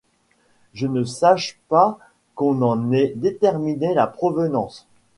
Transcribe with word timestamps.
Je 0.73 0.87
ne 0.87 1.03
sache 1.03 1.59
pas 1.67 1.99
qu'on 2.33 2.63
en 2.63 2.91
ait 2.91 3.13
déterminé 3.15 3.93
la 3.93 4.07
provenance. 4.07 4.87